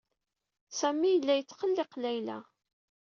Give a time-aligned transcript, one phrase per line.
[0.79, 2.37] Sami yella yettqelliq Layla.